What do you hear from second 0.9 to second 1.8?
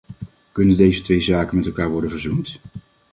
twee zaken met